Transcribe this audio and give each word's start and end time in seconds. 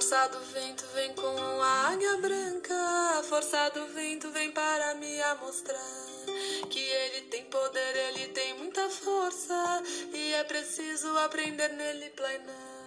Forçado 0.00 0.40
vento 0.54 0.86
vem 0.94 1.12
com 1.12 1.62
a 1.62 1.88
águia 1.90 2.16
branca, 2.16 3.22
forçado 3.28 3.86
vento 3.88 4.30
vem 4.30 4.50
para 4.50 4.94
me 4.94 5.18
mostrar 5.42 6.24
que 6.70 6.78
ele 6.78 7.20
tem 7.28 7.44
poder, 7.44 7.96
ele 8.08 8.28
tem 8.28 8.54
muita 8.54 8.88
força. 8.88 9.82
E 10.14 10.32
é 10.32 10.44
preciso 10.44 11.06
aprender 11.18 11.68
nele 11.74 12.08
planar. 12.16 12.86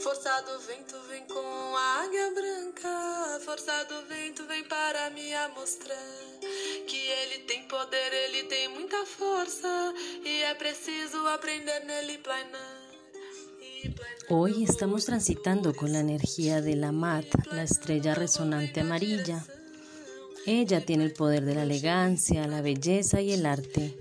Forçado 0.00 0.58
vento 0.60 0.98
vem 1.10 1.26
com 1.26 1.76
a 1.76 2.02
águia 2.02 2.30
branca, 2.30 3.40
forçado 3.44 4.00
vento 4.08 4.42
vem 4.46 4.64
para 4.64 5.10
me 5.10 5.32
mostrar 5.54 6.40
que 6.88 7.06
ele 7.06 7.40
tem 7.40 7.68
poder, 7.68 8.14
ele 8.14 8.44
tem 8.44 8.68
muita 8.68 9.04
força. 9.04 9.92
E 10.24 10.42
é 10.44 10.54
preciso 10.54 11.18
aprender 11.28 11.80
nele 11.80 12.16
planar. 12.16 12.95
Hoy 14.28 14.64
estamos 14.64 15.04
transitando 15.04 15.74
con 15.74 15.92
la 15.92 16.00
energía 16.00 16.60
de 16.60 16.76
la 16.76 16.92
Mat, 16.92 17.26
la 17.52 17.62
estrella 17.62 18.14
resonante 18.14 18.80
amarilla. 18.80 19.44
Ella 20.46 20.84
tiene 20.84 21.04
el 21.04 21.12
poder 21.12 21.44
de 21.44 21.54
la 21.54 21.62
elegancia, 21.62 22.46
la 22.46 22.62
belleza 22.62 23.20
y 23.20 23.32
el 23.32 23.46
arte. 23.46 23.96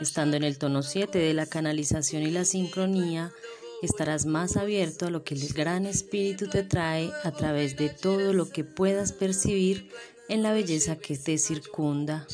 Estando 0.00 0.36
en 0.36 0.44
el 0.44 0.58
tono 0.58 0.82
7 0.82 1.18
de 1.18 1.34
la 1.34 1.46
canalización 1.46 2.22
y 2.22 2.30
la 2.30 2.44
sincronía, 2.44 3.32
estarás 3.82 4.26
más 4.26 4.56
abierto 4.56 5.06
a 5.06 5.10
lo 5.10 5.24
que 5.24 5.34
el 5.34 5.48
Gran 5.52 5.86
Espíritu 5.86 6.48
te 6.48 6.62
trae 6.62 7.10
a 7.24 7.32
través 7.32 7.76
de 7.76 7.90
todo 7.90 8.32
lo 8.32 8.48
que 8.48 8.64
puedas 8.64 9.12
percibir 9.12 9.90
en 10.28 10.42
la 10.42 10.52
belleza 10.52 10.96
que 10.96 11.16
te 11.16 11.38
circunda. 11.38 12.26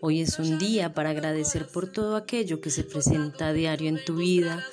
Hoy 0.00 0.20
es 0.20 0.40
un 0.40 0.58
día 0.58 0.94
para 0.94 1.10
agradecer 1.10 1.68
por 1.68 1.90
todo 1.90 2.16
aquello 2.16 2.60
que 2.60 2.70
se 2.70 2.82
presenta 2.82 3.48
a 3.48 3.52
diario 3.52 3.88
en 3.88 4.04
tu 4.04 4.16
vida, 4.16 4.64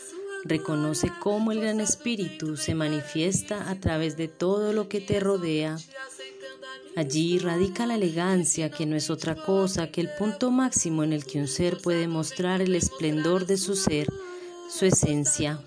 Reconoce 0.45 1.12
cómo 1.20 1.52
el 1.52 1.62
Gran 1.62 1.80
Espíritu 1.80 2.58
se 2.58 2.73
manifiesta 2.73 3.70
a 3.70 3.76
través 3.76 4.18
de 4.18 4.28
todo 4.28 4.73
lo 4.73 4.88
que 4.88 5.02
te 5.02 5.20
rodea. 5.20 5.78
Allí 6.95 7.40
radica 7.40 7.86
la 7.86 7.95
elegancia, 7.95 8.72
que 8.72 8.86
no 8.86 8.95
es 8.95 9.10
otra 9.10 9.36
cosa 9.36 9.92
que 9.92 10.02
el 10.02 10.10
punto 10.17 10.52
máximo 10.52 11.04
en 11.04 11.14
el 11.14 11.26
que 11.26 11.40
un 11.40 11.48
ser 11.48 11.78
puede 11.78 12.08
mostrar 12.08 12.62
el 12.62 12.76
esplendor 12.76 13.45
de 13.45 13.58
su 13.58 13.76
ser, 13.76 14.08
su 14.70 14.86
esencia. 14.86 15.62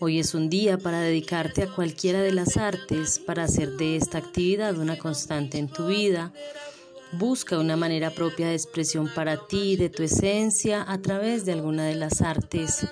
Hoy 0.00 0.18
es 0.18 0.34
un 0.34 0.50
día 0.50 0.76
para 0.76 1.00
dedicarte 1.00 1.62
a 1.62 1.72
cualquiera 1.72 2.20
de 2.20 2.32
las 2.32 2.56
artes, 2.56 3.18
para 3.18 3.44
hacer 3.44 3.76
de 3.76 3.96
esta 3.96 4.18
actividad 4.18 4.76
una 4.76 4.98
constante 4.98 5.58
en 5.58 5.68
tu 5.68 5.86
vida. 5.86 6.32
Busca 7.18 7.58
una 7.58 7.76
manera 7.76 8.10
propia 8.10 8.48
de 8.48 8.54
expresión 8.54 9.10
para 9.14 9.46
ti, 9.46 9.76
de 9.76 9.88
tu 9.88 10.02
esencia, 10.02 10.84
a 10.86 11.00
través 11.00 11.44
de 11.44 11.52
alguna 11.52 11.86
de 11.86 11.94
las 11.94 12.22
artes 12.22 12.86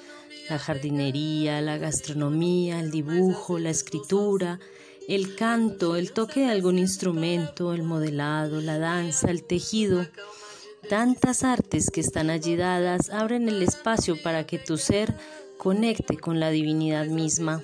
la 0.49 0.59
jardinería, 0.59 1.61
la 1.61 1.79
gastronomía, 1.79 2.81
el 2.81 2.91
dibujo, 2.91 3.59
la 3.59 3.71
escritura, 3.71 4.61
el 5.09 5.35
canto, 5.35 5.97
el 5.97 6.13
toque 6.13 6.41
de 6.41 6.51
algún 6.51 6.79
instrumento, 6.79 7.73
el 7.73 7.83
modelado, 7.83 8.61
la 8.61 8.79
danza, 8.79 9.31
el 9.31 9.45
tejido. 9.45 10.07
Tantas 10.89 11.45
artes 11.45 11.91
que 11.91 12.01
están 12.01 12.29
allí 12.29 12.57
dadas 12.57 13.11
abren 13.11 13.49
el 13.49 13.63
espacio 13.63 14.21
para 14.23 14.45
que 14.47 14.59
tu 14.59 14.77
ser 14.77 15.15
conecte 15.59 16.19
con 16.19 16.41
la 16.41 16.51
divinidad 16.51 17.07
misma. 17.07 17.63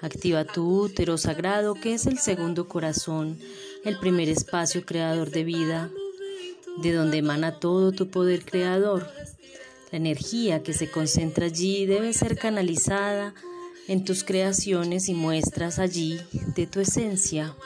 Activa 0.00 0.44
tu 0.44 0.82
útero 0.82 1.18
sagrado 1.18 1.74
que 1.74 1.92
es 1.94 2.06
el 2.06 2.18
segundo 2.18 2.68
corazón, 2.68 3.38
el 3.84 3.98
primer 3.98 4.28
espacio 4.28 4.84
creador 4.84 5.30
de 5.30 5.44
vida, 5.44 5.90
de 6.82 6.92
donde 6.92 7.18
emana 7.18 7.58
todo 7.58 7.92
tu 7.92 8.08
poder 8.08 8.44
creador. 8.44 9.06
La 9.90 9.98
energía 9.98 10.62
que 10.62 10.72
se 10.72 10.90
concentra 10.90 11.46
allí 11.46 11.86
debe 11.86 12.12
ser 12.12 12.36
canalizada 12.36 13.34
en 13.88 14.04
tus 14.04 14.22
creaciones 14.22 15.08
y 15.08 15.14
muestras 15.14 15.78
allí 15.78 16.20
de 16.54 16.66
tu 16.66 16.80
esencia. 16.80 17.56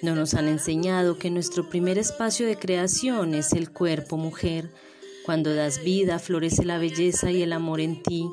No 0.00 0.14
nos 0.14 0.34
han 0.34 0.46
enseñado 0.46 1.18
que 1.18 1.30
nuestro 1.30 1.68
primer 1.68 1.98
espacio 1.98 2.46
de 2.46 2.56
creación 2.56 3.34
es 3.34 3.52
el 3.52 3.70
cuerpo 3.70 4.16
mujer. 4.16 4.70
Cuando 5.24 5.54
das 5.54 5.82
vida, 5.82 6.18
florece 6.20 6.64
la 6.64 6.78
belleza 6.78 7.32
y 7.32 7.42
el 7.42 7.52
amor 7.52 7.80
en 7.80 8.02
ti. 8.02 8.28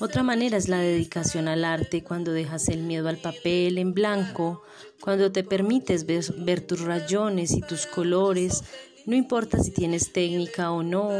Otra 0.00 0.24
manera 0.24 0.56
es 0.56 0.68
la 0.68 0.78
dedicación 0.78 1.46
al 1.46 1.64
arte, 1.64 2.02
cuando 2.02 2.32
dejas 2.32 2.68
el 2.68 2.82
miedo 2.82 3.08
al 3.08 3.18
papel 3.18 3.78
en 3.78 3.94
blanco, 3.94 4.62
cuando 5.00 5.30
te 5.30 5.44
permites 5.44 6.04
ver, 6.06 6.60
tus 6.62 6.80
rayones 6.80 7.52
y 7.52 7.60
tus 7.60 7.86
colores, 7.86 8.64
no 9.06 9.14
importa 9.14 9.58
si 9.60 9.70
tienes 9.70 10.12
técnica 10.12 10.72
o 10.72 10.82
no, 10.82 11.10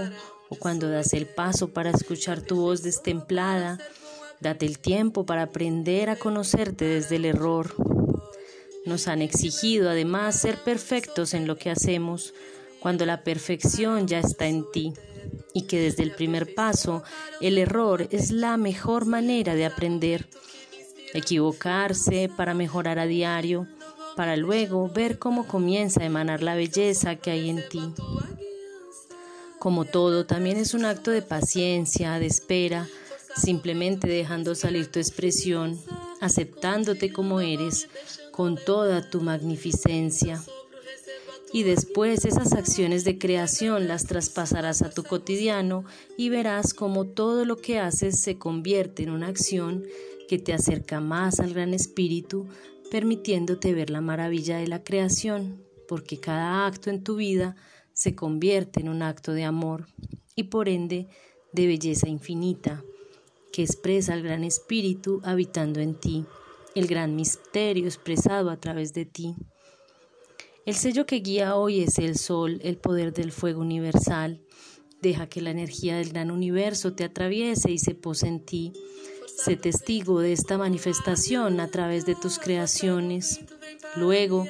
o 0.48 0.56
cuando 0.56 0.88
das 0.88 1.12
el 1.12 1.26
paso 1.26 1.68
para 1.68 1.90
escuchar 1.90 2.42
tu 2.42 2.56
voz 2.56 2.82
destemplada, 2.82 3.78
date 4.40 4.66
el 4.66 4.80
tiempo 4.80 5.24
para 5.24 5.44
aprender 5.44 6.10
a 6.10 6.16
conocerte 6.16 6.84
desde 6.84 7.16
el 7.16 7.26
error. 7.26 7.74
Nos 8.86 9.06
han 9.06 9.22
exigido 9.22 9.88
además 9.88 10.40
ser 10.40 10.58
perfectos 10.58 11.32
en 11.32 11.46
lo 11.46 11.56
que 11.56 11.70
hacemos, 11.70 12.34
cuando 12.80 13.06
la 13.06 13.22
perfección 13.22 14.08
ya 14.08 14.18
está 14.18 14.46
en 14.46 14.70
ti, 14.72 14.92
y 15.52 15.62
que 15.62 15.78
desde 15.78 16.02
el 16.02 16.12
primer 16.12 16.54
paso 16.54 17.02
el 17.40 17.58
error 17.58 18.08
es 18.10 18.30
la 18.30 18.56
mejor 18.56 19.06
manera 19.06 19.54
de 19.54 19.66
aprender. 19.66 20.28
Equivocarse 21.12 22.30
para 22.36 22.54
mejorar 22.54 22.98
a 22.98 23.06
diario, 23.06 23.68
para 24.16 24.36
luego 24.36 24.88
ver 24.88 25.18
cómo 25.18 25.46
comienza 25.46 26.02
a 26.02 26.06
emanar 26.06 26.42
la 26.42 26.54
belleza 26.54 27.16
que 27.16 27.30
hay 27.30 27.50
en 27.50 27.68
ti. 27.68 27.80
Como 29.58 29.84
todo, 29.84 30.26
también 30.26 30.58
es 30.58 30.74
un 30.74 30.84
acto 30.84 31.10
de 31.10 31.22
paciencia, 31.22 32.18
de 32.18 32.26
espera, 32.26 32.86
simplemente 33.36 34.06
dejando 34.08 34.54
salir 34.54 34.90
tu 34.90 34.98
expresión, 34.98 35.80
aceptándote 36.20 37.12
como 37.12 37.40
eres, 37.40 37.88
con 38.30 38.56
toda 38.56 39.08
tu 39.08 39.20
magnificencia. 39.20 40.42
Y 41.54 41.62
después 41.62 42.24
esas 42.24 42.52
acciones 42.52 43.04
de 43.04 43.16
creación 43.16 43.86
las 43.86 44.06
traspasarás 44.06 44.82
a 44.82 44.90
tu 44.90 45.04
cotidiano 45.04 45.84
y 46.16 46.28
verás 46.28 46.74
como 46.74 47.04
todo 47.04 47.44
lo 47.44 47.58
que 47.58 47.78
haces 47.78 48.18
se 48.18 48.38
convierte 48.38 49.04
en 49.04 49.10
una 49.10 49.28
acción 49.28 49.84
que 50.28 50.40
te 50.40 50.52
acerca 50.52 50.98
más 50.98 51.38
al 51.38 51.54
gran 51.54 51.72
espíritu, 51.72 52.48
permitiéndote 52.90 53.72
ver 53.72 53.90
la 53.90 54.00
maravilla 54.00 54.56
de 54.56 54.66
la 54.66 54.82
creación, 54.82 55.62
porque 55.86 56.18
cada 56.18 56.66
acto 56.66 56.90
en 56.90 57.04
tu 57.04 57.14
vida 57.14 57.54
se 57.92 58.16
convierte 58.16 58.80
en 58.80 58.88
un 58.88 59.02
acto 59.02 59.30
de 59.30 59.44
amor 59.44 59.86
y 60.34 60.42
por 60.44 60.68
ende 60.68 61.06
de 61.52 61.68
belleza 61.68 62.08
infinita 62.08 62.82
que 63.52 63.62
expresa 63.62 64.14
el 64.14 64.24
gran 64.24 64.42
espíritu 64.42 65.20
habitando 65.22 65.78
en 65.78 65.94
ti, 65.94 66.24
el 66.74 66.88
gran 66.88 67.14
misterio 67.14 67.84
expresado 67.84 68.50
a 68.50 68.56
través 68.56 68.92
de 68.92 69.04
ti. 69.04 69.36
El 70.66 70.76
sello 70.76 71.04
que 71.04 71.16
guía 71.16 71.56
hoy 71.56 71.82
es 71.82 71.98
el 71.98 72.16
sol, 72.16 72.58
el 72.62 72.78
poder 72.78 73.12
del 73.12 73.32
fuego 73.32 73.60
universal. 73.60 74.40
Deja 75.02 75.28
que 75.28 75.42
la 75.42 75.50
energía 75.50 75.98
del 75.98 76.08
gran 76.08 76.30
universo 76.30 76.94
te 76.94 77.04
atraviese 77.04 77.70
y 77.70 77.76
se 77.76 77.94
pose 77.94 78.28
en 78.28 78.40
ti. 78.40 78.72
Sé 79.26 79.56
testigo 79.56 80.20
de 80.20 80.32
esta 80.32 80.56
manifestación 80.56 81.60
a 81.60 81.70
través 81.70 82.06
de 82.06 82.14
tus 82.14 82.38
creaciones. 82.38 83.40
Luego, 83.94 84.46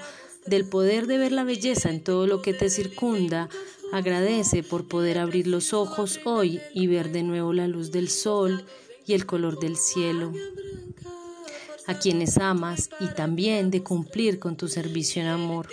del 0.46 0.68
poder 0.68 1.08
de 1.08 1.18
ver 1.18 1.32
la 1.32 1.42
belleza 1.42 1.90
en 1.90 2.04
todo 2.04 2.28
lo 2.28 2.42
que 2.42 2.54
te 2.54 2.70
circunda, 2.70 3.48
agradece 3.92 4.62
por 4.62 4.86
poder 4.86 5.18
abrir 5.18 5.48
los 5.48 5.72
ojos 5.72 6.20
hoy 6.24 6.60
y 6.72 6.86
ver 6.86 7.10
de 7.10 7.24
nuevo 7.24 7.52
la 7.52 7.66
luz 7.66 7.90
del 7.90 8.08
sol 8.08 8.64
y 9.04 9.14
el 9.14 9.26
color 9.26 9.58
del 9.58 9.76
cielo. 9.76 10.32
A 11.88 11.98
quienes 11.98 12.38
amas 12.38 12.88
y 13.00 13.08
también 13.08 13.72
de 13.72 13.82
cumplir 13.82 14.38
con 14.38 14.56
tu 14.56 14.68
servicio 14.68 15.20
en 15.20 15.28
amor. 15.28 15.66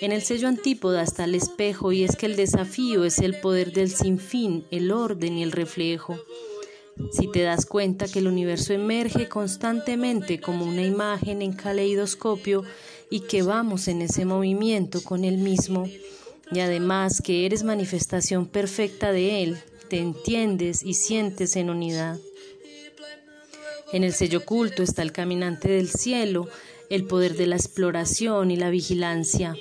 En 0.00 0.12
el 0.12 0.22
sello 0.22 0.48
antípoda 0.48 1.02
está 1.02 1.24
el 1.24 1.34
espejo 1.34 1.92
y 1.92 2.04
es 2.04 2.16
que 2.16 2.26
el 2.26 2.36
desafío 2.36 3.04
es 3.04 3.18
el 3.18 3.40
poder 3.40 3.72
del 3.72 3.90
sinfín, 3.90 4.64
el 4.70 4.92
orden 4.92 5.38
y 5.38 5.42
el 5.42 5.52
reflejo. 5.52 6.16
Si 7.12 7.30
te 7.30 7.42
das 7.42 7.66
cuenta 7.66 8.08
que 8.08 8.18
el 8.18 8.26
universo 8.26 8.72
emerge 8.72 9.28
constantemente 9.28 10.40
como 10.40 10.64
una 10.64 10.84
imagen 10.84 11.42
en 11.42 11.52
caleidoscopio, 11.52 12.64
y 13.10 13.20
que 13.20 13.42
vamos 13.42 13.88
en 13.88 14.02
ese 14.02 14.24
movimiento 14.24 15.02
con 15.02 15.24
Él 15.24 15.38
mismo 15.38 15.88
y 16.50 16.60
además 16.60 17.20
que 17.22 17.46
eres 17.46 17.62
manifestación 17.62 18.46
perfecta 18.46 19.12
de 19.12 19.42
Él, 19.42 19.58
te 19.88 19.98
entiendes 19.98 20.82
y 20.82 20.94
sientes 20.94 21.56
en 21.56 21.70
unidad. 21.70 22.18
En 23.92 24.04
el 24.04 24.12
sello 24.12 24.40
oculto 24.40 24.82
está 24.82 25.02
el 25.02 25.12
caminante 25.12 25.68
del 25.68 25.88
cielo, 25.88 26.48
el 26.90 27.04
poder 27.04 27.36
de 27.36 27.46
la 27.46 27.56
exploración 27.56 28.50
y 28.50 28.56
la 28.56 28.70
vigilancia. 28.70 29.54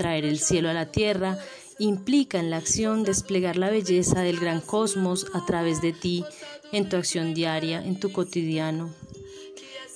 Traer 0.00 0.24
el 0.24 0.38
cielo 0.38 0.70
a 0.70 0.72
la 0.72 0.86
tierra 0.86 1.36
implica 1.78 2.40
en 2.40 2.48
la 2.48 2.56
acción 2.56 3.02
desplegar 3.02 3.58
la 3.58 3.68
belleza 3.68 4.22
del 4.22 4.40
gran 4.40 4.62
cosmos 4.62 5.26
a 5.34 5.44
través 5.44 5.82
de 5.82 5.92
ti, 5.92 6.24
en 6.72 6.88
tu 6.88 6.96
acción 6.96 7.34
diaria, 7.34 7.84
en 7.84 8.00
tu 8.00 8.10
cotidiano. 8.10 8.94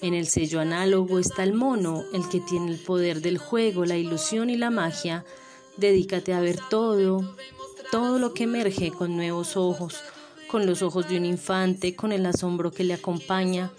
En 0.02 0.12
el 0.12 0.26
sello 0.26 0.60
análogo 0.60 1.18
está 1.18 1.42
el 1.42 1.54
mono, 1.54 2.04
el 2.12 2.28
que 2.28 2.40
tiene 2.40 2.70
el 2.70 2.80
poder 2.80 3.22
del 3.22 3.38
juego, 3.38 3.86
la 3.86 3.96
ilusión 3.96 4.50
y 4.50 4.58
la 4.58 4.68
magia. 4.68 5.24
Dedícate 5.78 6.34
a 6.34 6.40
ver 6.40 6.58
todo, 6.68 7.34
todo 7.90 8.18
lo 8.18 8.34
que 8.34 8.44
emerge 8.44 8.90
con 8.90 9.16
nuevos 9.16 9.56
ojos, 9.56 10.02
con 10.48 10.66
los 10.66 10.82
ojos 10.82 11.08
de 11.08 11.16
un 11.16 11.24
infante, 11.24 11.96
con 11.96 12.12
el 12.12 12.26
asombro 12.26 12.72
que 12.72 12.84
le 12.84 12.92
acompaña. 12.92 13.72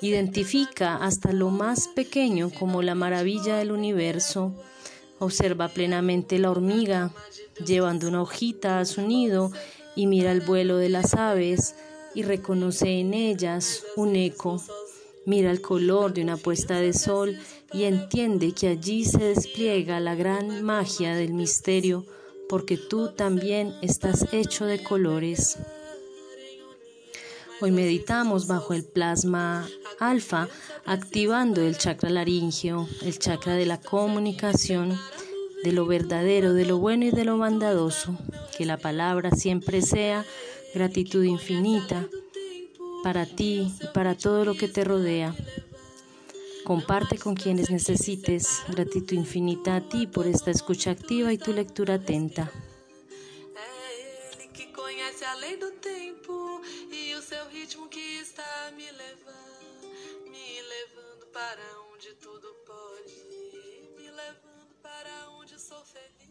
Identifica 0.00 0.98
hasta 0.98 1.32
lo 1.32 1.50
más 1.50 1.88
pequeño 1.88 2.50
como 2.50 2.80
la 2.80 2.94
maravilla 2.94 3.56
del 3.56 3.72
universo. 3.72 4.54
Observa 5.24 5.68
plenamente 5.68 6.38
la 6.38 6.50
hormiga, 6.50 7.10
llevando 7.64 8.08
una 8.08 8.20
hojita 8.20 8.78
a 8.78 8.84
su 8.84 9.00
nido 9.00 9.50
y 9.96 10.06
mira 10.06 10.30
el 10.30 10.42
vuelo 10.42 10.76
de 10.76 10.90
las 10.90 11.14
aves 11.14 11.76
y 12.14 12.24
reconoce 12.24 13.00
en 13.00 13.14
ellas 13.14 13.84
un 13.96 14.16
eco. 14.16 14.62
Mira 15.24 15.50
el 15.50 15.62
color 15.62 16.12
de 16.12 16.20
una 16.20 16.36
puesta 16.36 16.78
de 16.78 16.92
sol 16.92 17.38
y 17.72 17.84
entiende 17.84 18.52
que 18.52 18.68
allí 18.68 19.06
se 19.06 19.24
despliega 19.24 19.98
la 19.98 20.14
gran 20.14 20.62
magia 20.62 21.14
del 21.14 21.32
misterio, 21.32 22.04
porque 22.46 22.76
tú 22.76 23.12
también 23.14 23.72
estás 23.80 24.26
hecho 24.30 24.66
de 24.66 24.82
colores. 24.82 25.56
Hoy 27.62 27.70
meditamos 27.70 28.46
bajo 28.46 28.74
el 28.74 28.84
plasma 28.84 29.66
alfa, 30.00 30.48
activando 30.84 31.60
el 31.62 31.78
chakra 31.78 32.10
laringeo, 32.10 32.88
el 33.02 33.18
chakra 33.18 33.54
de 33.54 33.66
la 33.66 33.80
comunicación, 33.80 34.98
de 35.62 35.72
lo 35.72 35.86
verdadero, 35.86 36.52
de 36.52 36.66
lo 36.66 36.78
bueno 36.78 37.06
y 37.06 37.10
de 37.10 37.24
lo 37.24 37.38
bondadoso. 37.38 38.16
Que 38.56 38.66
la 38.66 38.76
palabra 38.76 39.30
siempre 39.30 39.82
sea 39.82 40.24
gratitud 40.74 41.24
infinita 41.24 42.06
para 43.02 43.26
ti 43.26 43.72
y 43.80 43.86
para 43.94 44.14
todo 44.14 44.44
lo 44.44 44.54
que 44.54 44.68
te 44.68 44.84
rodea. 44.84 45.34
Comparte 46.64 47.18
con 47.18 47.34
quienes 47.34 47.70
necesites. 47.70 48.62
Gratitud 48.68 49.16
infinita 49.16 49.76
a 49.76 49.88
ti 49.88 50.06
por 50.06 50.26
esta 50.26 50.50
escucha 50.50 50.90
activa 50.90 51.32
y 51.32 51.38
tu 51.38 51.52
lectura 51.52 51.94
atenta. 51.94 52.50
para 61.34 61.80
onde 61.92 62.14
tudo 62.14 62.54
pode, 62.64 63.12
me 63.96 64.08
levando 64.08 64.72
para 64.80 65.30
onde 65.30 65.58
sou 65.58 65.84
feliz. 65.84 66.23